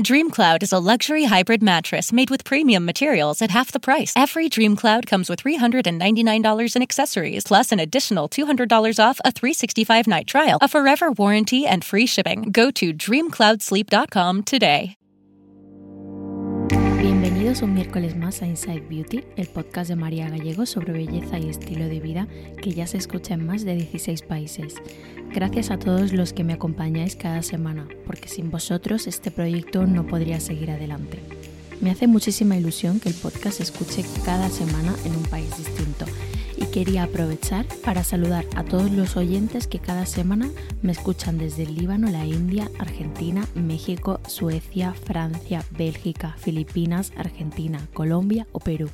DreamCloud 0.00 0.64
is 0.64 0.72
a 0.72 0.80
luxury 0.80 1.24
hybrid 1.24 1.62
mattress 1.62 2.12
made 2.12 2.28
with 2.28 2.42
premium 2.42 2.84
materials 2.84 3.40
at 3.40 3.52
half 3.52 3.70
the 3.70 3.78
price. 3.78 4.12
Every 4.16 4.50
DreamCloud 4.50 5.06
comes 5.06 5.30
with 5.30 5.44
$399 5.44 6.76
in 6.76 6.82
accessories, 6.82 7.44
plus 7.44 7.70
an 7.70 7.78
additional 7.78 8.28
$200 8.28 8.68
off 8.98 9.20
a 9.24 9.30
365 9.30 10.08
night 10.08 10.26
trial, 10.26 10.58
a 10.60 10.66
forever 10.66 11.12
warranty, 11.12 11.64
and 11.64 11.84
free 11.84 12.06
shipping. 12.06 12.50
Go 12.50 12.72
to 12.72 12.92
dreamcloudsleep.com 12.92 14.42
today. 14.42 14.96
Bienvenidos 17.44 17.68
un 17.68 17.74
miércoles 17.74 18.16
más 18.16 18.40
a 18.40 18.46
Inside 18.46 18.86
Beauty, 18.88 19.22
el 19.36 19.48
podcast 19.48 19.90
de 19.90 19.96
María 19.96 20.30
Gallego 20.30 20.64
sobre 20.64 20.94
belleza 20.94 21.38
y 21.38 21.50
estilo 21.50 21.84
de 21.84 22.00
vida 22.00 22.26
que 22.62 22.72
ya 22.72 22.86
se 22.86 22.96
escucha 22.96 23.34
en 23.34 23.44
más 23.44 23.66
de 23.66 23.76
16 23.76 24.22
países. 24.22 24.76
Gracias 25.30 25.70
a 25.70 25.78
todos 25.78 26.14
los 26.14 26.32
que 26.32 26.42
me 26.42 26.54
acompañáis 26.54 27.16
cada 27.16 27.42
semana, 27.42 27.86
porque 28.06 28.30
sin 28.30 28.50
vosotros 28.50 29.06
este 29.06 29.30
proyecto 29.30 29.86
no 29.86 30.06
podría 30.06 30.40
seguir 30.40 30.70
adelante. 30.70 31.18
Me 31.82 31.90
hace 31.90 32.06
muchísima 32.06 32.56
ilusión 32.56 32.98
que 32.98 33.10
el 33.10 33.14
podcast 33.14 33.58
se 33.58 33.64
escuche 33.64 34.06
cada 34.24 34.48
semana 34.48 34.94
en 35.04 35.14
un 35.14 35.24
país 35.24 35.54
distinto 35.58 36.06
quería 36.74 37.04
aprovechar 37.04 37.66
para 37.84 38.02
saludar 38.02 38.44
a 38.56 38.64
todos 38.64 38.90
los 38.90 39.16
oyentes 39.16 39.68
que 39.68 39.78
cada 39.78 40.06
semana 40.06 40.50
me 40.82 40.90
escuchan 40.90 41.38
desde 41.38 41.62
el 41.62 41.76
Líbano, 41.76 42.10
la 42.10 42.26
India, 42.26 42.68
Argentina, 42.80 43.46
México, 43.54 44.18
Suecia, 44.26 44.92
Francia, 44.92 45.64
Bélgica, 45.70 46.34
Filipinas, 46.36 47.12
Argentina, 47.16 47.86
Colombia 47.92 48.48
o 48.50 48.58
Perú. 48.58 48.90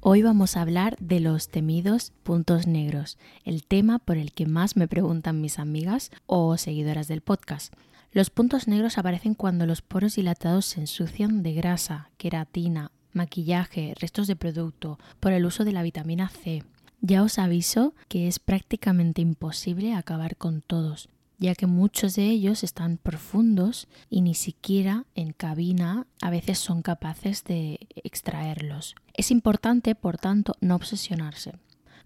Hoy 0.00 0.22
vamos 0.22 0.56
a 0.56 0.62
hablar 0.62 0.96
de 0.98 1.20
los 1.20 1.50
temidos 1.50 2.14
puntos 2.22 2.66
negros, 2.66 3.18
el 3.44 3.64
tema 3.64 3.98
por 3.98 4.16
el 4.16 4.32
que 4.32 4.46
más 4.46 4.78
me 4.78 4.88
preguntan 4.88 5.42
mis 5.42 5.58
amigas 5.58 6.10
o 6.24 6.56
seguidoras 6.56 7.06
del 7.06 7.20
podcast. 7.20 7.74
Los 8.12 8.30
puntos 8.30 8.66
negros 8.66 8.96
aparecen 8.96 9.34
cuando 9.34 9.66
los 9.66 9.82
poros 9.82 10.14
dilatados 10.14 10.64
se 10.64 10.80
ensucian 10.80 11.42
de 11.42 11.52
grasa, 11.52 12.08
queratina, 12.16 12.92
maquillaje, 13.12 13.92
restos 14.00 14.26
de 14.26 14.36
producto, 14.36 14.98
por 15.20 15.32
el 15.32 15.44
uso 15.44 15.66
de 15.66 15.72
la 15.72 15.82
vitamina 15.82 16.30
C. 16.30 16.64
Ya 17.02 17.22
os 17.22 17.38
aviso 17.38 17.94
que 18.08 18.28
es 18.28 18.38
prácticamente 18.38 19.22
imposible 19.22 19.94
acabar 19.94 20.36
con 20.36 20.60
todos, 20.60 21.08
ya 21.38 21.54
que 21.54 21.66
muchos 21.66 22.14
de 22.14 22.26
ellos 22.26 22.62
están 22.62 22.98
profundos 22.98 23.88
y 24.10 24.20
ni 24.20 24.34
siquiera 24.34 25.06
en 25.14 25.32
cabina 25.32 26.06
a 26.20 26.28
veces 26.28 26.58
son 26.58 26.82
capaces 26.82 27.42
de 27.44 27.88
extraerlos. 28.04 28.94
Es 29.14 29.30
importante, 29.30 29.94
por 29.94 30.18
tanto, 30.18 30.54
no 30.60 30.76
obsesionarse. 30.76 31.54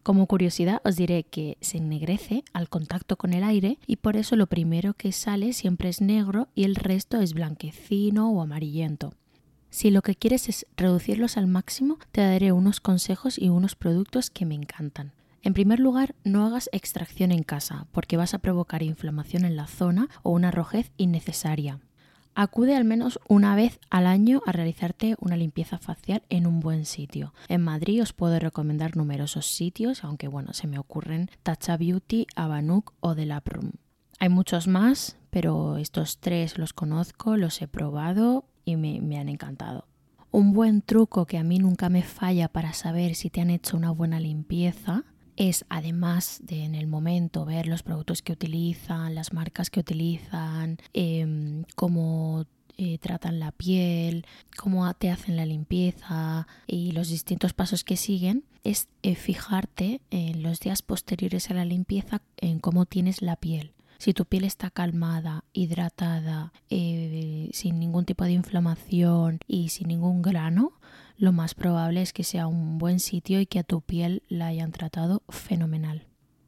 Como 0.05 0.27
curiosidad 0.27 0.81
os 0.85 0.97
diré 0.97 1.25
que 1.25 1.57
se 1.61 1.79
ennegrece 1.79 2.45
al 2.53 2.69
contacto 2.69 3.17
con 3.17 3.33
el 3.33 3.43
aire 3.43 3.79
y 3.87 3.97
por 3.97 4.17
eso 4.17 4.37
lo 4.37 4.47
primero 4.47 4.95
que 4.95 5.11
sale 5.11 5.55
siempre 5.55 5.89
es 5.89 6.01
negro 6.01 6.49
y 6.55 6.65
el 6.65 6.77
resto 6.77 7.21
es 7.21 7.33
blanquecino 7.33 8.31
o 8.31 8.43
amarillento. 8.43 9.15
Si 9.75 9.91
lo 9.91 10.03
que 10.03 10.15
quieres 10.15 10.49
es 10.49 10.69
reducirlos 10.77 11.37
al 11.37 11.49
máximo, 11.49 11.99
te 12.13 12.21
daré 12.21 12.53
unos 12.53 12.79
consejos 12.79 13.39
y 13.39 13.49
unos 13.49 13.75
productos 13.75 14.31
que 14.31 14.47
me 14.47 14.55
encantan. 14.55 15.11
En 15.43 15.53
primer 15.53 15.81
lugar, 15.81 16.15
no 16.23 16.47
hagas 16.47 16.71
extracción 16.71 17.33
en 17.33 17.43
casa, 17.43 17.89
porque 17.91 18.17
vas 18.17 18.35
a 18.35 18.39
provocar 18.39 18.85
inflamación 18.85 19.45
en 19.45 19.57
la 19.57 19.67
zona 19.67 20.09
o 20.23 20.31
una 20.31 20.53
rojez 20.53 20.93
innecesaria. 20.97 21.81
Acude 22.37 22.77
al 22.77 22.85
menos 22.85 23.19
una 23.29 23.57
vez 23.57 23.81
al 23.91 24.07
año 24.07 24.43
a 24.47 24.53
realizarte 24.53 25.17
una 25.19 25.37
limpieza 25.37 25.79
facial 25.79 26.23
en 26.29 26.47
un 26.47 26.61
buen 26.61 26.85
sitio. 26.87 27.35
En 27.49 27.61
Madrid 27.61 28.01
os 28.01 28.13
puedo 28.13 28.39
recomendar 28.39 28.97
numerosos 28.97 29.47
sitios, 29.47 30.05
aunque 30.05 30.29
bueno, 30.29 30.53
se 30.53 30.69
me 30.69 30.79
ocurren 30.79 31.33
Tacha 31.43 31.77
Beauty, 31.77 32.29
Abanuk 32.37 32.93
o 33.01 33.17
Delaprum. 33.17 33.73
Hay 34.21 34.29
muchos 34.29 34.69
más, 34.69 35.17
pero 35.31 35.79
estos 35.79 36.19
tres 36.19 36.59
los 36.59 36.73
conozco, 36.73 37.37
los 37.37 37.61
he 37.61 37.67
probado 37.67 38.45
y 38.65 38.77
me, 38.77 39.19
han 39.19 39.29
encantado. 39.29 39.87
Un 40.31 40.53
buen 40.53 40.83
truco 40.83 41.27
que 41.27 41.39
a 41.39 41.45
mí 41.45 41.59
nunca 41.59 41.89
me 41.89 42.03
falla 42.03 42.49
para 42.49 42.73
saber 42.73 43.15
si 43.15 43.31
te 43.31 43.41
han 43.41 43.51
hecho 43.51 43.77
una 43.77 43.91
buena 43.91 44.19
limpieza 44.19 45.05
es 45.37 45.65
además 45.69 46.41
de 46.45 46.65
en 46.65 46.75
el 46.75 46.87
momento 46.87 47.45
ver 47.45 47.67
los 47.67 47.83
productos 47.83 48.23
que 48.23 48.33
utilizan, 48.33 49.15
las 49.15 49.33
marcas 49.33 49.69
que 49.69 49.81
utilizan, 49.81 50.79
em, 50.93 51.65
cómo 51.75 52.47
eh, 52.77 52.99
tratan 52.99 53.39
la 53.39 53.53
piel, 53.53 54.27
cómo 54.57 54.93
te 54.95 55.11
hacen 55.11 55.37
la 55.37 55.47
limpieza 55.47 56.47
y 56.67 56.93
los 56.93 57.09
distintos 57.09 57.53
pasos 57.53 57.85
que 57.85 57.97
siguen, 57.97 58.45
es 58.65 58.89
eh, 59.03 59.15
fijarte 59.15 60.01
en 60.11 60.43
los 60.43 60.59
días 60.59 60.83
posteriores 60.83 61.51
a 61.51 61.55
la 61.55 61.65
limpieza 61.65 62.23
en 62.39 62.59
cómo 62.59 62.87
tienes 62.87 63.23
la 63.23 63.37
piel. 63.37 63.74
Si 63.99 64.13
tu 64.13 64.25
piel 64.25 64.45
está 64.45 64.71
calmada, 64.71 65.45
hidratada, 65.53 66.53
eh, 66.71 67.51
sin 67.53 67.79
ningún 67.79 68.05
tipo 68.05 68.25
de 68.25 68.33
inflamación 68.33 69.41
y 69.47 69.69
sin 69.69 69.89
ningún 69.89 70.23
grano, 70.23 70.73
lo 71.17 71.33
más 71.33 71.55
probable 71.55 72.03
es 72.03 72.13
que 72.13 72.25
sea 72.25 72.47
un 72.47 72.79
buen 72.79 73.01
sitio 73.01 73.41
y 73.41 73.47
que 73.47 73.61
a 73.61 73.65
tu 73.65 73.81
piel 73.81 74.23
la 74.29 74.47
hayan 74.47 74.73
tratado 74.73 75.23
fenomenal. 75.29 76.07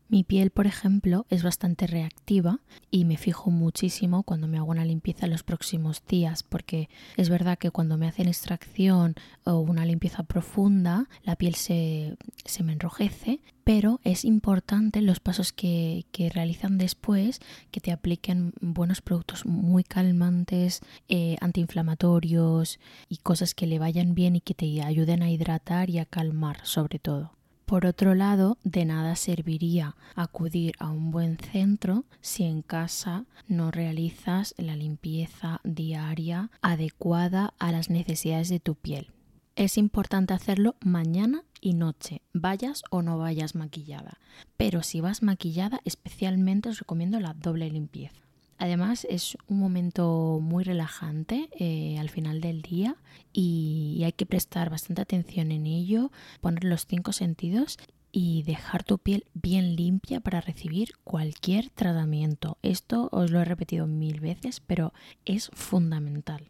Mi 0.08 0.22
piel, 0.22 0.50
por 0.50 0.68
ejemplo, 0.68 1.26
es 1.30 1.42
bastante 1.42 1.88
reactiva 1.88 2.60
y 2.92 3.04
me 3.04 3.16
fijo 3.16 3.50
muchísimo 3.50 4.22
cuando 4.22 4.46
me 4.46 4.58
hago 4.58 4.70
una 4.70 4.84
limpieza 4.84 5.26
los 5.26 5.42
próximos 5.42 6.02
días, 6.06 6.44
porque 6.44 6.88
es 7.16 7.28
verdad 7.28 7.58
que 7.58 7.72
cuando 7.72 7.98
me 7.98 8.06
hacen 8.06 8.28
extracción 8.28 9.16
o 9.44 9.58
una 9.58 9.84
limpieza 9.84 10.22
profunda, 10.22 11.08
la 11.24 11.34
piel 11.34 11.56
se, 11.56 12.16
se 12.44 12.62
me 12.62 12.72
enrojece, 12.72 13.40
pero 13.64 14.00
es 14.04 14.24
importante 14.24 15.02
los 15.02 15.18
pasos 15.18 15.52
que, 15.52 16.06
que, 16.12 16.30
realizan 16.30 16.78
después 16.78 17.40
que 17.72 17.80
te 17.80 17.90
apliquen 17.90 18.52
buenos 18.60 19.02
productos 19.02 19.44
muy 19.44 19.82
calmantes, 19.82 20.82
eh, 21.08 21.36
antiinflamatorios 21.40 22.78
y 23.08 23.16
cosas 23.16 23.54
que 23.54 23.66
le 23.66 23.80
vayan 23.80 24.14
bien 24.14 24.36
y 24.36 24.40
que 24.40 24.54
te 24.54 24.82
ayuden 24.82 25.24
a 25.24 25.30
hidratar 25.30 25.90
y 25.90 25.98
a 25.98 26.04
calmar 26.04 26.60
sobre 26.62 27.00
todo. 27.00 27.35
Por 27.66 27.84
otro 27.84 28.14
lado, 28.14 28.58
de 28.62 28.84
nada 28.84 29.16
serviría 29.16 29.96
acudir 30.14 30.74
a 30.78 30.88
un 30.88 31.10
buen 31.10 31.36
centro 31.36 32.04
si 32.20 32.44
en 32.44 32.62
casa 32.62 33.24
no 33.48 33.72
realizas 33.72 34.54
la 34.56 34.76
limpieza 34.76 35.60
diaria 35.64 36.52
adecuada 36.62 37.54
a 37.58 37.72
las 37.72 37.90
necesidades 37.90 38.50
de 38.50 38.60
tu 38.60 38.76
piel. 38.76 39.10
Es 39.56 39.78
importante 39.78 40.32
hacerlo 40.32 40.76
mañana 40.80 41.42
y 41.60 41.74
noche, 41.74 42.22
vayas 42.32 42.84
o 42.90 43.02
no 43.02 43.18
vayas 43.18 43.56
maquillada. 43.56 44.18
Pero 44.56 44.84
si 44.84 45.00
vas 45.00 45.24
maquillada, 45.24 45.80
especialmente 45.84 46.68
os 46.68 46.78
recomiendo 46.78 47.18
la 47.18 47.34
doble 47.34 47.68
limpieza. 47.68 48.25
Además 48.58 49.06
es 49.10 49.36
un 49.48 49.58
momento 49.58 50.38
muy 50.40 50.64
relajante 50.64 51.48
eh, 51.58 51.98
al 51.98 52.08
final 52.08 52.40
del 52.40 52.62
día 52.62 52.96
y 53.32 54.02
hay 54.04 54.12
que 54.12 54.26
prestar 54.26 54.70
bastante 54.70 55.02
atención 55.02 55.52
en 55.52 55.66
ello, 55.66 56.10
poner 56.40 56.64
los 56.64 56.86
cinco 56.86 57.12
sentidos 57.12 57.78
y 58.12 58.44
dejar 58.44 58.82
tu 58.82 58.98
piel 58.98 59.26
bien 59.34 59.76
limpia 59.76 60.20
para 60.20 60.40
recibir 60.40 60.92
cualquier 61.04 61.68
tratamiento. 61.68 62.56
Esto 62.62 63.10
os 63.12 63.30
lo 63.30 63.40
he 63.40 63.44
repetido 63.44 63.86
mil 63.86 64.20
veces, 64.20 64.60
pero 64.60 64.94
es 65.26 65.50
fundamental. 65.52 66.48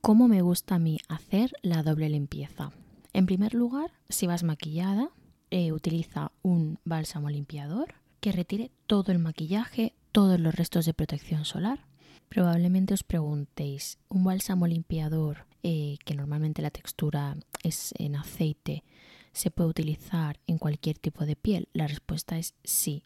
¿Cómo 0.00 0.28
me 0.28 0.40
gusta 0.40 0.76
a 0.76 0.78
mí 0.78 0.98
hacer 1.08 1.52
la 1.62 1.82
doble 1.82 2.08
limpieza? 2.08 2.70
En 3.12 3.26
primer 3.26 3.54
lugar, 3.54 3.90
si 4.08 4.28
vas 4.28 4.44
maquillada, 4.44 5.10
eh, 5.50 5.72
utiliza 5.72 6.30
un 6.42 6.78
bálsamo 6.84 7.28
limpiador 7.28 7.94
que 8.20 8.30
retire 8.30 8.70
todo 8.86 9.10
el 9.10 9.18
maquillaje, 9.18 9.94
todos 10.12 10.38
los 10.40 10.54
restos 10.54 10.86
de 10.86 10.94
protección 10.94 11.44
solar. 11.44 11.86
Probablemente 12.28 12.94
os 12.94 13.02
preguntéis, 13.02 13.98
¿un 14.08 14.24
bálsamo 14.24 14.66
limpiador 14.66 15.46
eh, 15.62 15.96
que 16.04 16.14
normalmente 16.14 16.62
la 16.62 16.70
textura 16.70 17.36
es 17.62 17.92
en 17.98 18.16
aceite 18.16 18.84
se 19.32 19.50
puede 19.50 19.70
utilizar 19.70 20.40
en 20.46 20.58
cualquier 20.58 20.98
tipo 20.98 21.24
de 21.24 21.36
piel? 21.36 21.68
La 21.72 21.86
respuesta 21.86 22.38
es 22.38 22.54
sí. 22.64 23.04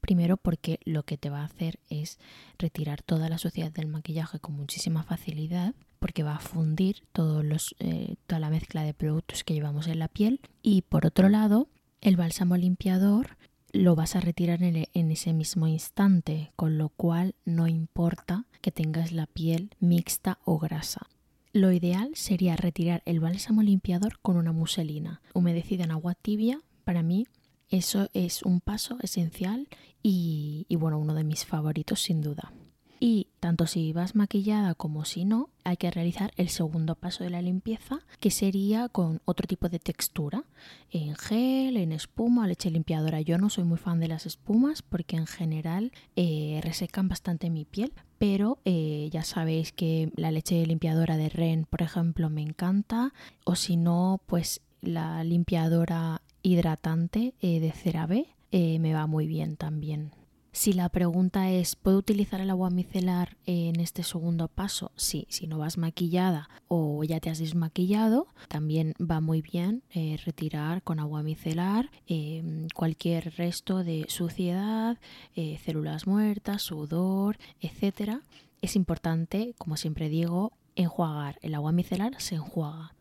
Primero 0.00 0.36
porque 0.36 0.78
lo 0.84 1.02
que 1.04 1.18
te 1.18 1.30
va 1.30 1.40
a 1.40 1.46
hacer 1.46 1.80
es 1.90 2.18
retirar 2.58 3.02
toda 3.02 3.28
la 3.28 3.38
suciedad 3.38 3.72
del 3.72 3.88
maquillaje 3.88 4.38
con 4.38 4.54
muchísima 4.54 5.02
facilidad 5.02 5.74
porque 5.98 6.22
va 6.22 6.36
a 6.36 6.40
fundir 6.40 7.02
todos 7.12 7.44
los, 7.44 7.74
eh, 7.78 8.16
toda 8.26 8.38
la 8.38 8.50
mezcla 8.50 8.82
de 8.84 8.94
productos 8.94 9.42
que 9.42 9.54
llevamos 9.54 9.88
en 9.88 9.98
la 9.98 10.08
piel 10.08 10.40
y 10.62 10.82
por 10.82 11.06
otro 11.06 11.28
lado 11.28 11.68
el 12.00 12.16
bálsamo 12.16 12.56
limpiador 12.56 13.36
lo 13.76 13.94
vas 13.94 14.16
a 14.16 14.20
retirar 14.20 14.62
en, 14.62 14.88
en, 14.92 15.10
ese 15.10 15.32
mismo 15.32 15.66
instante, 15.66 16.52
con 16.56 16.78
lo 16.78 16.88
cual 16.88 17.34
no 17.44 17.68
importa 17.68 18.46
que 18.60 18.72
tengas 18.72 19.12
la 19.12 19.26
piel 19.26 19.70
mixta 19.80 20.38
o 20.44 20.58
grasa. 20.58 21.06
Lo 21.52 21.72
ideal 21.72 22.10
sería 22.14 22.56
retirar 22.56 23.02
el 23.06 23.20
bálsamo 23.20 23.62
limpiador 23.62 24.18
con 24.20 24.36
una 24.36 24.52
muselina 24.52 25.22
humedecida 25.34 25.84
en 25.84 25.90
agua 25.90 26.14
tibia. 26.14 26.60
Para 26.84 27.02
mí 27.02 27.26
eso 27.68 28.08
es 28.12 28.42
un 28.42 28.60
paso 28.60 28.98
esencial 29.02 29.68
y 30.02 30.66
bueno, 30.76 30.98
uno 30.98 31.14
de 31.14 31.24
mis 31.24 31.44
favoritos 31.44 32.00
sin 32.00 32.20
duda. 32.20 32.52
Y 32.98 33.28
tanto 33.40 33.66
si 33.66 33.92
vas 33.92 34.14
maquillada 34.14 34.74
como 34.74 35.04
si 35.04 35.24
no, 35.24 35.50
hay 35.64 35.76
que 35.76 35.90
realizar 35.90 36.32
el 36.36 36.48
segundo 36.48 36.94
paso 36.94 37.24
de 37.24 37.30
la 37.30 37.42
limpieza, 37.42 38.00
que 38.20 38.30
sería 38.30 38.88
con 38.88 39.20
otro 39.24 39.46
tipo 39.46 39.68
de 39.68 39.78
textura, 39.78 40.44
en 40.90 41.14
gel, 41.14 41.76
en 41.76 41.92
espuma, 41.92 42.46
leche 42.46 42.70
limpiadora. 42.70 43.20
Yo 43.20 43.36
no 43.38 43.50
soy 43.50 43.64
muy 43.64 43.78
fan 43.78 44.00
de 44.00 44.08
las 44.08 44.26
espumas 44.26 44.82
porque 44.82 45.16
en 45.16 45.26
general 45.26 45.92
eh, 46.14 46.60
resecan 46.62 47.08
bastante 47.08 47.50
mi 47.50 47.64
piel, 47.64 47.92
pero 48.18 48.58
eh, 48.64 49.08
ya 49.12 49.22
sabéis 49.24 49.72
que 49.72 50.10
la 50.16 50.30
leche 50.30 50.64
limpiadora 50.64 51.16
de 51.16 51.28
Ren, 51.28 51.66
por 51.68 51.82
ejemplo, 51.82 52.30
me 52.30 52.42
encanta, 52.42 53.12
o 53.44 53.56
si 53.56 53.76
no, 53.76 54.20
pues 54.26 54.62
la 54.80 55.22
limpiadora 55.24 56.22
hidratante 56.42 57.34
eh, 57.40 57.60
de 57.60 57.72
CeraVe 57.72 58.28
me 58.52 58.94
va 58.94 59.06
muy 59.06 59.26
bien 59.26 59.56
también. 59.58 60.12
Si 60.56 60.72
la 60.72 60.88
pregunta 60.88 61.50
es, 61.50 61.76
¿puedo 61.76 61.98
utilizar 61.98 62.40
el 62.40 62.48
agua 62.48 62.70
micelar 62.70 63.36
en 63.44 63.78
este 63.78 64.02
segundo 64.02 64.48
paso? 64.48 64.90
Sí, 64.96 65.26
si 65.28 65.46
no 65.46 65.58
vas 65.58 65.76
maquillada 65.76 66.48
o 66.66 67.04
ya 67.04 67.20
te 67.20 67.28
has 67.28 67.38
desmaquillado, 67.38 68.28
también 68.48 68.94
va 68.98 69.20
muy 69.20 69.42
bien 69.42 69.82
eh, 69.90 70.18
retirar 70.24 70.82
con 70.82 70.98
agua 70.98 71.22
micelar 71.22 71.90
em, 72.06 72.68
cualquier 72.74 73.34
resto 73.36 73.84
de 73.84 74.06
suciedad, 74.08 74.96
eh, 75.34 75.60
células 75.62 76.06
muertas, 76.06 76.62
sudor, 76.62 77.36
etc. 77.60 78.22
Es 78.62 78.76
importante, 78.76 79.54
como 79.58 79.76
siempre 79.76 80.08
digo, 80.08 80.54
enjuagar. 80.74 81.38
El 81.42 81.54
agua 81.54 81.72
micelar 81.72 82.18
se 82.18 82.36
enjuaga. 82.36 82.94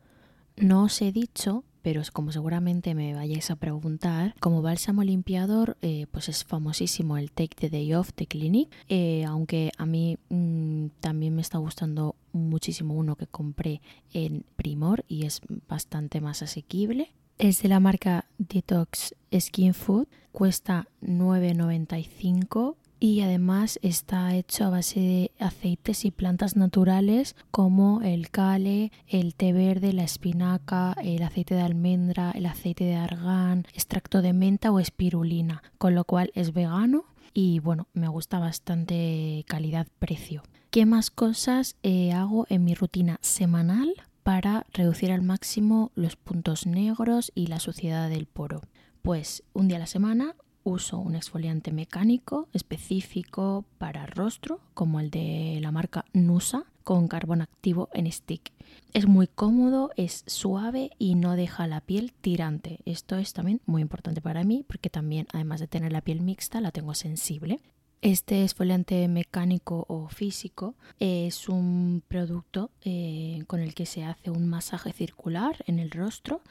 No 0.57 0.83
os 0.83 1.01
he 1.01 1.13
dicho 1.13 1.63
pero 1.85 2.01
como 2.11 2.31
seguramente 2.31 2.95
me 2.95 3.13
vayáis 3.13 3.51
a 3.51 3.57
preguntar, 3.57 4.33
como 4.39 4.63
bálsamo 4.63 5.03
limpiador, 5.03 5.77
eh, 5.83 6.07
pues 6.09 6.29
es 6.29 6.43
famosísimo 6.43 7.15
el 7.15 7.31
Take 7.31 7.55
the 7.55 7.69
Day 7.69 7.93
Off 7.93 8.09
de 8.17 8.25
Clinic, 8.25 8.73
eh, 8.89 9.23
aunque 9.23 9.71
a 9.77 9.85
mí 9.85 10.17
mm, 10.29 10.87
también 10.99 11.35
me 11.35 11.43
está 11.43 11.59
gustando 11.59 12.15
muchísimo 12.33 12.95
uno 12.95 13.15
que 13.15 13.27
compré 13.27 13.81
en 14.13 14.45
Primor 14.55 15.05
y 15.07 15.27
es 15.27 15.41
bastante 15.67 16.21
más 16.21 16.41
asequible. 16.41 17.11
Es 17.37 17.61
de 17.61 17.69
la 17.69 17.79
marca 17.79 18.25
Detox 18.39 19.13
Skin 19.39 19.75
Food, 19.75 20.07
cuesta 20.31 20.87
9,95 21.03 22.77
y 23.05 23.21
además 23.21 23.77
está 23.83 24.33
hecho 24.33 24.65
a 24.65 24.71
base 24.71 24.99
de 24.99 25.31
aceites 25.37 26.05
y 26.05 26.11
plantas 26.11 26.55
naturales 26.55 27.35
como 27.51 28.01
el 28.01 28.31
cale, 28.31 28.91
el 29.07 29.35
té 29.35 29.53
verde, 29.53 29.93
la 29.93 30.03
espinaca, 30.03 30.95
el 31.03 31.21
aceite 31.21 31.53
de 31.53 31.61
almendra, 31.61 32.31
el 32.31 32.47
aceite 32.47 32.83
de 32.83 32.95
argán, 32.95 33.67
extracto 33.75 34.23
de 34.23 34.33
menta 34.33 34.71
o 34.71 34.79
espirulina, 34.79 35.61
con 35.77 35.93
lo 35.93 36.05
cual 36.05 36.31
es 36.33 36.51
vegano 36.51 37.05
y 37.31 37.59
bueno, 37.59 37.87
me 37.93 38.07
gusta 38.07 38.39
bastante 38.39 39.45
calidad-precio. 39.47 40.41
¿Qué 40.71 40.87
más 40.87 41.11
cosas 41.11 41.75
eh, 41.83 42.11
hago 42.11 42.47
en 42.49 42.63
mi 42.63 42.73
rutina 42.73 43.19
semanal 43.21 43.93
para 44.23 44.65
reducir 44.73 45.11
al 45.11 45.21
máximo 45.21 45.91
los 45.93 46.15
puntos 46.15 46.65
negros 46.65 47.31
y 47.35 47.47
la 47.47 47.59
suciedad 47.59 48.09
del 48.09 48.25
poro? 48.25 48.61
Pues 49.03 49.43
un 49.53 49.67
día 49.67 49.77
a 49.77 49.81
la 49.81 49.85
semana 49.85 50.33
uso 50.65 50.97
un 50.97 51.15
exfoliante 51.15 51.71
mecánico 51.71 52.49
específico 52.51 53.63
para 53.77 54.05
rostro, 54.05 54.59
como 54.73 54.99
el 54.99 55.11
de 55.11 55.59
la 55.61 55.71
marca 55.71 56.03
Nusa, 56.11 56.65
con 56.83 57.07
carbón 57.07 57.41
activo 57.41 57.87
en 57.93 58.11
stick. 58.11 58.51
Es 58.93 59.07
muy 59.07 59.27
cómodo, 59.27 59.91
es 59.95 60.23
suave 60.27 60.91
y 60.97 61.15
no 61.15 61.35
deja 61.35 61.67
la 61.67 61.81
piel 61.81 62.11
tirante. 62.13 62.79
Esto 62.85 63.17
es 63.17 63.33
también 63.33 63.61
muy 63.65 63.81
importante 63.81 64.21
para 64.21 64.43
mí 64.43 64.65
porque 64.67 64.89
también, 64.89 65.27
además 65.31 65.59
de 65.59 65.67
tener 65.67 65.91
la 65.91 66.01
piel 66.01 66.21
mixta, 66.21 66.61
la 66.61 66.71
tengo 66.71 66.93
sensible. 66.93 67.59
Este 68.01 68.43
esfoliante 68.43 69.07
mecánico 69.07 69.85
o 69.87 70.09
físico 70.09 70.75
es 70.99 71.49
un 71.49 72.03
producto 72.07 72.69
eh, 72.81 73.43
con 73.47 73.61
el 73.61 73.73
que 73.73 73.85
se 73.85 74.03
hace 74.03 74.29
un 74.29 74.47
masaje 74.47 74.93
circular 74.93 75.63
en 75.65 75.79
el 75.79 75.89
rostro 75.91 76.41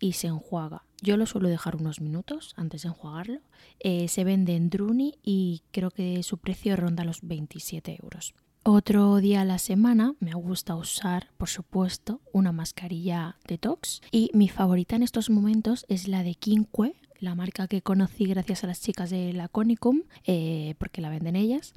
y 0.00 0.12
se 0.12 0.28
enjuaga. 0.28 0.84
Yo 1.02 1.16
lo 1.16 1.26
suelo 1.26 1.48
dejar 1.48 1.74
unos 1.74 2.00
minutos 2.00 2.54
antes 2.56 2.82
de 2.82 2.88
enjuagarlo. 2.88 3.40
Eh, 3.80 4.06
se 4.06 4.22
vende 4.22 4.54
en 4.54 4.70
Druni 4.70 5.18
y 5.24 5.62
creo 5.72 5.90
que 5.90 6.22
su 6.22 6.38
precio 6.38 6.76
ronda 6.76 7.04
los 7.04 7.22
27 7.22 7.98
euros. 8.00 8.34
Otro 8.62 9.16
día 9.16 9.40
a 9.40 9.44
la 9.44 9.58
semana 9.58 10.14
me 10.20 10.34
gusta 10.34 10.76
usar, 10.76 11.30
por 11.36 11.48
supuesto, 11.48 12.20
una 12.32 12.52
mascarilla 12.52 13.36
detox 13.48 14.00
y 14.12 14.30
mi 14.32 14.48
favorita 14.48 14.94
en 14.94 15.02
estos 15.02 15.28
momentos 15.28 15.84
es 15.88 16.06
la 16.06 16.22
de 16.22 16.36
Kinque, 16.36 16.94
la 17.18 17.34
marca 17.34 17.66
que 17.66 17.82
conocí 17.82 18.26
gracias 18.26 18.62
a 18.62 18.68
las 18.68 18.80
chicas 18.80 19.10
de 19.10 19.32
la 19.32 19.48
Conicum, 19.48 20.02
eh, 20.24 20.76
porque 20.78 21.00
la 21.00 21.10
venden 21.10 21.34
ellas. 21.34 21.72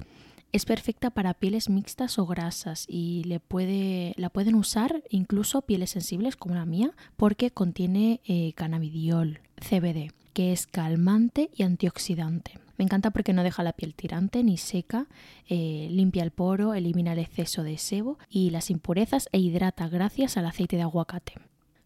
Es 0.52 0.64
perfecta 0.64 1.10
para 1.10 1.34
pieles 1.34 1.68
mixtas 1.68 2.18
o 2.18 2.26
grasas 2.26 2.86
y 2.88 3.24
le 3.24 3.40
puede, 3.40 4.14
la 4.16 4.30
pueden 4.30 4.54
usar 4.54 5.02
incluso 5.10 5.62
pieles 5.62 5.90
sensibles 5.90 6.36
como 6.36 6.54
la 6.54 6.64
mía 6.64 6.92
porque 7.16 7.50
contiene 7.50 8.20
eh, 8.24 8.52
cannabidiol, 8.54 9.40
CBD, 9.56 10.12
que 10.32 10.52
es 10.52 10.66
calmante 10.66 11.50
y 11.54 11.62
antioxidante. 11.62 12.58
Me 12.78 12.84
encanta 12.84 13.10
porque 13.10 13.32
no 13.32 13.42
deja 13.42 13.62
la 13.62 13.72
piel 13.72 13.94
tirante 13.94 14.42
ni 14.42 14.58
seca, 14.58 15.06
eh, 15.48 15.88
limpia 15.90 16.22
el 16.22 16.30
poro, 16.30 16.74
elimina 16.74 17.12
el 17.12 17.18
exceso 17.18 17.62
de 17.62 17.78
sebo 17.78 18.18
y 18.28 18.50
las 18.50 18.70
impurezas 18.70 19.28
e 19.32 19.38
hidrata 19.38 19.88
gracias 19.88 20.36
al 20.36 20.46
aceite 20.46 20.76
de 20.76 20.82
aguacate. 20.82 21.34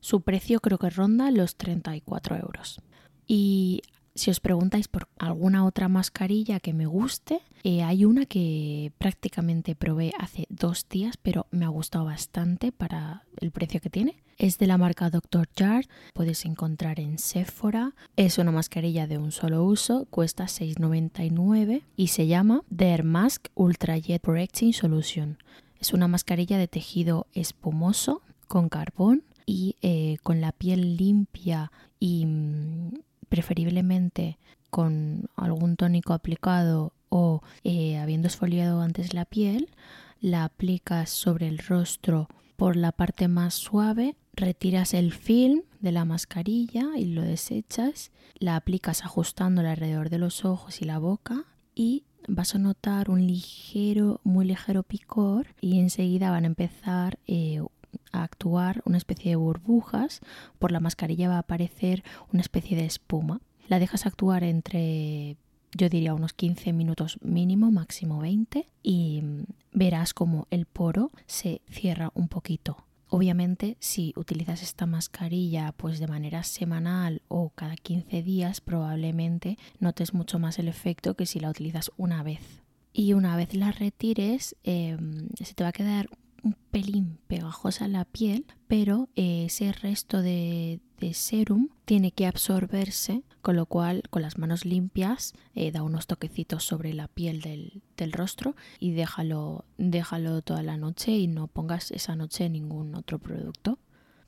Su 0.00 0.22
precio 0.22 0.60
creo 0.60 0.78
que 0.78 0.90
ronda 0.90 1.30
los 1.30 1.56
34 1.56 2.36
euros. 2.36 2.80
Y 3.26 3.82
si 4.20 4.30
os 4.30 4.38
preguntáis 4.38 4.86
por 4.86 5.08
alguna 5.18 5.64
otra 5.64 5.88
mascarilla 5.88 6.60
que 6.60 6.74
me 6.74 6.84
guste, 6.84 7.40
eh, 7.64 7.82
hay 7.82 8.04
una 8.04 8.26
que 8.26 8.92
prácticamente 8.98 9.74
probé 9.74 10.12
hace 10.18 10.46
dos 10.50 10.86
días, 10.88 11.16
pero 11.16 11.46
me 11.50 11.64
ha 11.64 11.68
gustado 11.68 12.04
bastante 12.04 12.70
para 12.70 13.24
el 13.38 13.50
precio 13.50 13.80
que 13.80 13.88
tiene. 13.88 14.22
Es 14.36 14.58
de 14.58 14.66
la 14.66 14.76
marca 14.76 15.08
Dr. 15.08 15.48
Jart, 15.56 15.88
puedes 16.12 16.44
encontrar 16.44 17.00
en 17.00 17.18
Sephora. 17.18 17.94
Es 18.16 18.36
una 18.36 18.52
mascarilla 18.52 19.06
de 19.06 19.16
un 19.16 19.32
solo 19.32 19.64
uso, 19.64 20.06
cuesta 20.10 20.44
6,99 20.44 21.82
y 21.96 22.08
se 22.08 22.26
llama 22.26 22.62
Dermask 22.68 23.48
Ultra 23.54 23.96
Jet 23.96 24.22
Correcting 24.22 24.74
Solution. 24.74 25.38
Es 25.80 25.94
una 25.94 26.08
mascarilla 26.08 26.58
de 26.58 26.68
tejido 26.68 27.26
espumoso 27.32 28.20
con 28.48 28.68
carbón 28.68 29.24
y 29.46 29.76
eh, 29.80 30.18
con 30.22 30.42
la 30.42 30.52
piel 30.52 30.98
limpia 30.98 31.72
y 31.98 32.26
mm, 32.26 32.99
preferiblemente 33.30 34.38
con 34.68 35.30
algún 35.36 35.76
tónico 35.76 36.12
aplicado 36.12 36.92
o 37.08 37.42
eh, 37.64 37.96
habiendo 37.96 38.28
esfoliado 38.28 38.82
antes 38.82 39.14
la 39.14 39.24
piel, 39.24 39.70
la 40.20 40.44
aplicas 40.44 41.08
sobre 41.08 41.48
el 41.48 41.58
rostro 41.58 42.28
por 42.56 42.76
la 42.76 42.92
parte 42.92 43.26
más 43.26 43.54
suave, 43.54 44.16
retiras 44.34 44.92
el 44.92 45.12
film 45.12 45.62
de 45.80 45.92
la 45.92 46.04
mascarilla 46.04 46.90
y 46.96 47.06
lo 47.06 47.22
desechas, 47.22 48.12
la 48.38 48.56
aplicas 48.56 49.02
ajustándola 49.02 49.70
alrededor 49.70 50.10
de 50.10 50.18
los 50.18 50.44
ojos 50.44 50.82
y 50.82 50.84
la 50.84 50.98
boca 50.98 51.46
y 51.74 52.04
vas 52.28 52.54
a 52.54 52.58
notar 52.58 53.10
un 53.10 53.26
ligero, 53.26 54.20
muy 54.24 54.44
ligero 54.44 54.82
picor 54.82 55.46
y 55.60 55.80
enseguida 55.80 56.30
van 56.30 56.44
a 56.44 56.48
empezar 56.48 57.18
eh, 57.26 57.62
a 58.12 58.22
actuar 58.22 58.82
una 58.84 58.98
especie 58.98 59.30
de 59.30 59.36
burbujas. 59.36 60.20
Por 60.58 60.72
la 60.72 60.80
mascarilla 60.80 61.28
va 61.28 61.36
a 61.36 61.40
aparecer 61.40 62.02
una 62.32 62.42
especie 62.42 62.76
de 62.76 62.86
espuma. 62.86 63.40
La 63.68 63.78
dejas 63.78 64.06
actuar 64.06 64.44
entre 64.44 65.36
yo 65.72 65.88
diría 65.88 66.14
unos 66.14 66.32
15 66.32 66.72
minutos 66.72 67.18
mínimo, 67.22 67.70
máximo 67.70 68.20
20, 68.20 68.68
y 68.82 69.22
verás 69.72 70.14
como 70.14 70.46
el 70.50 70.66
poro 70.66 71.10
se 71.26 71.62
cierra 71.70 72.10
un 72.14 72.28
poquito. 72.28 72.84
Obviamente, 73.08 73.76
si 73.80 74.12
utilizas 74.16 74.62
esta 74.62 74.86
mascarilla 74.86 75.72
pues 75.76 75.98
de 75.98 76.06
manera 76.06 76.44
semanal 76.44 77.22
o 77.28 77.50
cada 77.50 77.76
15 77.76 78.22
días, 78.22 78.60
probablemente 78.60 79.58
notes 79.80 80.14
mucho 80.14 80.38
más 80.38 80.58
el 80.60 80.68
efecto 80.68 81.14
que 81.14 81.26
si 81.26 81.40
la 81.40 81.50
utilizas 81.50 81.90
una 81.96 82.22
vez. 82.22 82.62
Y 82.92 83.12
una 83.14 83.36
vez 83.36 83.54
la 83.54 83.72
retires, 83.72 84.56
em, 84.62 85.28
se 85.40 85.54
te 85.54 85.64
va 85.64 85.70
a 85.70 85.72
quedar 85.72 86.08
un 86.42 86.56
pelín 86.70 87.18
pegajosa 87.26 87.88
la 87.88 88.04
piel, 88.04 88.46
pero 88.68 89.08
eh, 89.16 89.44
ese 89.46 89.72
resto 89.72 90.22
de, 90.22 90.80
serum 91.12 91.68
tiene 91.84 92.12
que 92.12 92.26
absorberse, 92.26 93.22
con 93.42 93.56
lo 93.56 93.66
cual 93.66 94.02
con 94.10 94.22
las 94.22 94.38
manos 94.38 94.64
limpias 94.64 95.34
eh, 95.54 95.70
da 95.72 95.82
unos 95.82 96.06
toquecitos 96.06 96.64
sobre 96.64 96.92
la 96.92 97.08
piel 97.08 97.40
del, 97.40 97.82
del, 97.96 98.12
rostro 98.12 98.54
y 98.78 98.92
déjalo, 98.92 99.64
déjalo 99.78 100.42
toda 100.42 100.62
la 100.62 100.76
noche 100.76 101.12
y 101.12 101.26
no 101.26 101.46
pongas 101.46 101.90
esa 101.90 102.16
noche 102.16 102.48
ningún 102.48 102.94
otro 102.94 103.18
producto. 103.18 103.78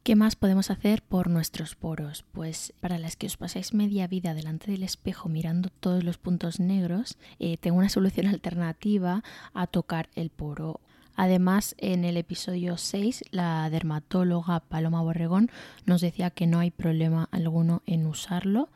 ¿Qué 0.03 0.17
más 0.17 0.35
podemos 0.35 0.73
hacer 0.73 1.01
por 1.01 1.31
nuestros 1.31 1.77
poros? 1.77 2.25
Pues 2.33 2.73
para 2.81 2.99
las 2.99 3.15
que 3.15 3.29
os 3.29 3.37
pasáis 3.37 3.73
media 3.73 4.09
vida 4.09 4.35
delante 4.35 4.69
del 4.73 4.83
espejo 4.83 5.29
mirando 5.29 5.69
todos 5.69 6.03
los 6.03 6.19
puntos 6.19 6.59
negros, 6.59 7.19
eh, 7.39 7.57
tengo 7.57 7.79
una 7.79 7.89
solución 7.89 8.27
alternativa 8.29 9.23
a 9.55 9.69
tocar 9.69 10.11
el 10.17 10.31
poro 10.31 10.81
Además, 11.23 11.77
en 11.79 12.05
el 12.05 12.17
episodio 12.17 12.77
6, 12.77 13.27
la 13.31 13.71
dermatóloga 13.71 14.59
Paloma 14.59 15.03
Borregón 15.03 15.53
nos 15.87 16.01
decía 16.01 16.31
que 16.31 16.49
no 16.49 16.59
hay 16.59 16.73
problema 16.73 17.29
alguno 17.31 17.81
en 17.87 18.07
usarlo. 18.09 18.71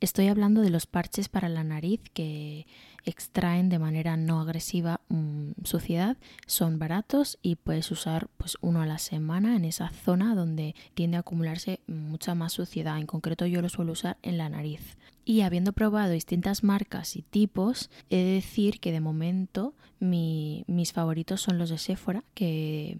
Estoy 0.00 0.26
hablando 0.26 0.62
de 0.62 0.70
los 0.70 0.86
parches 0.86 1.28
para 1.28 1.48
la 1.48 1.62
nariz 1.62 2.00
que 2.12 2.66
extraen 3.04 3.68
de 3.68 3.78
manera 3.78 4.16
no 4.16 4.40
agresiva 4.40 5.00
mm, 5.10 5.52
suciedad, 5.62 6.16
son 6.48 6.80
baratos 6.80 7.38
y 7.40 7.54
puedes 7.54 7.88
usar 7.92 8.26
pues 8.36 8.58
uno 8.62 8.82
a 8.82 8.86
la 8.86 8.98
semana 8.98 9.54
en 9.54 9.64
esa 9.64 9.90
zona 9.90 10.34
donde 10.34 10.74
tiende 10.94 11.18
a 11.18 11.20
acumularse 11.20 11.78
mucha 11.86 12.34
más 12.34 12.52
suciedad. 12.52 12.98
En 12.98 13.06
concreto 13.06 13.46
yo 13.46 13.62
lo 13.62 13.68
suelo 13.68 13.92
usar 13.92 14.16
en 14.22 14.38
la 14.38 14.48
nariz. 14.48 14.96
Y 15.24 15.42
habiendo 15.42 15.72
probado 15.72 16.12
distintas 16.12 16.64
marcas 16.64 17.16
y 17.16 17.22
tipos, 17.22 17.90
he 18.10 18.16
de 18.16 18.32
decir 18.34 18.80
que 18.80 18.92
de 18.92 19.00
momento 19.00 19.74
mis 20.00 20.92
favoritos 20.92 21.40
son 21.40 21.58
los 21.58 21.70
de 21.70 21.78
Sephora, 21.78 22.24
que 22.34 22.98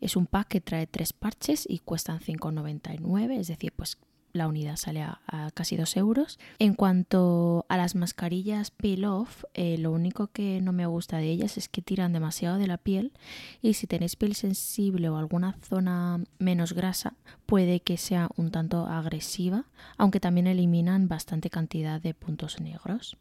es 0.00 0.16
un 0.16 0.26
pack 0.26 0.48
que 0.48 0.60
trae 0.60 0.88
tres 0.88 1.12
parches 1.12 1.64
y 1.68 1.78
cuestan 1.78 2.18
5,99, 2.18 3.38
es 3.38 3.46
decir, 3.46 3.72
pues 3.76 3.98
la 4.32 4.48
unidad 4.48 4.76
sale 4.76 5.02
a, 5.02 5.20
casi 5.54 5.76
2 5.76 5.96
euros. 5.96 6.38
En 6.58 6.74
cuanto 6.74 7.66
a 7.68 7.76
las 7.76 7.94
mascarillas 7.94 8.70
peel 8.70 9.04
off, 9.04 9.44
eh, 9.54 9.78
lo 9.78 9.92
único 9.92 10.28
que 10.28 10.60
no 10.60 10.72
me 10.72 10.86
gusta 10.86 11.18
de 11.18 11.30
ellas 11.30 11.56
es 11.58 11.68
que 11.68 11.82
tiran 11.82 12.12
demasiado 12.12 12.58
de 12.58 12.66
la 12.66 12.78
piel 12.78 13.12
y 13.60 13.74
si 13.74 13.86
tenéis 13.86 14.16
piel 14.16 14.34
sensible 14.34 15.08
o 15.08 15.16
alguna 15.16 15.56
zona 15.62 16.22
menos 16.38 16.72
grasa, 16.72 17.14
puede 17.46 17.80
que 17.80 17.96
sea 17.96 18.28
un 18.36 18.50
tanto 18.50 18.86
agresiva, 18.86 19.66
aunque 19.96 20.20
también 20.20 20.46
eliminan 20.46 21.08
bastante 21.08 21.50
cantidad 21.50 22.00
de 22.00 22.14
puntos 22.14 22.60
negros. 22.60 23.16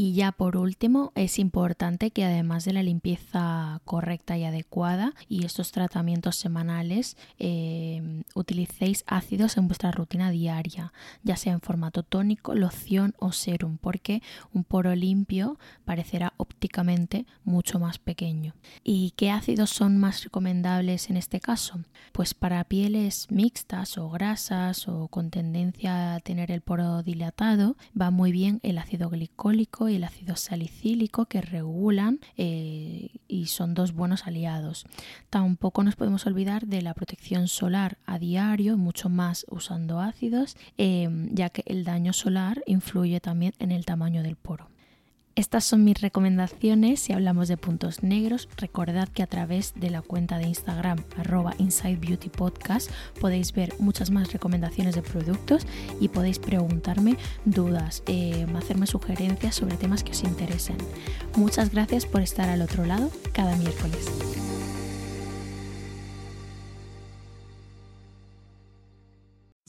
Y 0.00 0.12
ya 0.12 0.30
por 0.30 0.56
último, 0.56 1.10
es 1.16 1.40
importante 1.40 2.12
que 2.12 2.24
además 2.24 2.64
de 2.64 2.72
la 2.72 2.84
limpieza 2.84 3.80
correcta 3.84 4.38
y 4.38 4.44
adecuada 4.44 5.12
y 5.28 5.44
estos 5.44 5.72
tratamientos 5.72 6.36
semanales, 6.36 7.16
eh, 7.40 8.22
utilicéis 8.36 9.02
ácidos 9.08 9.56
en 9.56 9.66
vuestra 9.66 9.90
rutina 9.90 10.30
diaria, 10.30 10.92
ya 11.24 11.34
sea 11.34 11.52
en 11.52 11.60
formato 11.60 12.04
tónico, 12.04 12.54
loción 12.54 13.16
o 13.18 13.32
serum, 13.32 13.76
porque 13.76 14.22
un 14.54 14.62
poro 14.62 14.94
limpio 14.94 15.58
parecerá 15.84 16.32
ópticamente 16.36 17.26
mucho 17.42 17.80
más 17.80 17.98
pequeño. 17.98 18.54
¿Y 18.84 19.14
qué 19.16 19.32
ácidos 19.32 19.70
son 19.70 19.98
más 19.98 20.22
recomendables 20.22 21.10
en 21.10 21.16
este 21.16 21.40
caso? 21.40 21.80
Pues 22.12 22.34
para 22.34 22.62
pieles 22.62 23.26
mixtas 23.32 23.98
o 23.98 24.08
grasas 24.10 24.86
o 24.86 25.08
con 25.08 25.30
tendencia 25.30 26.14
a 26.14 26.20
tener 26.20 26.52
el 26.52 26.60
poro 26.60 27.02
dilatado, 27.02 27.76
va 28.00 28.12
muy 28.12 28.30
bien 28.30 28.60
el 28.62 28.78
ácido 28.78 29.10
glicólico 29.10 29.87
y 29.88 29.96
el 29.96 30.04
ácido 30.04 30.36
salicílico 30.36 31.26
que 31.26 31.40
regulan 31.40 32.20
eh, 32.36 33.10
y 33.26 33.46
son 33.46 33.74
dos 33.74 33.92
buenos 33.92 34.26
aliados. 34.26 34.86
Tampoco 35.30 35.84
nos 35.84 35.96
podemos 35.96 36.26
olvidar 36.26 36.66
de 36.66 36.82
la 36.82 36.94
protección 36.94 37.48
solar 37.48 37.98
a 38.06 38.18
diario, 38.18 38.76
mucho 38.76 39.08
más 39.08 39.46
usando 39.48 40.00
ácidos, 40.00 40.56
eh, 40.76 41.08
ya 41.32 41.50
que 41.50 41.62
el 41.66 41.84
daño 41.84 42.12
solar 42.12 42.62
influye 42.66 43.20
también 43.20 43.54
en 43.58 43.72
el 43.72 43.84
tamaño 43.84 44.22
del 44.22 44.36
poro. 44.36 44.68
Estas 45.38 45.62
son 45.62 45.84
mis 45.84 46.00
recomendaciones 46.00 46.98
si 46.98 47.12
hablamos 47.12 47.46
de 47.46 47.56
puntos 47.56 48.02
negros. 48.02 48.48
Recordad 48.56 49.08
que 49.08 49.22
a 49.22 49.28
través 49.28 49.72
de 49.76 49.88
la 49.88 50.02
cuenta 50.02 50.36
de 50.36 50.48
Instagram 50.48 50.98
arroba 51.16 51.54
podéis 53.20 53.52
ver 53.52 53.72
muchas 53.78 54.10
más 54.10 54.32
recomendaciones 54.32 54.96
de 54.96 55.02
productos 55.02 55.64
y 56.00 56.08
podéis 56.08 56.40
preguntarme 56.40 57.18
dudas, 57.44 58.02
eh, 58.06 58.48
hacerme 58.56 58.88
sugerencias 58.88 59.54
sobre 59.54 59.76
temas 59.76 60.02
que 60.02 60.10
os 60.10 60.24
interesen. 60.24 60.76
Muchas 61.36 61.70
gracias 61.70 62.04
por 62.04 62.20
estar 62.20 62.48
al 62.48 62.60
otro 62.60 62.84
lado 62.84 63.08
cada 63.32 63.54
miércoles. 63.54 64.37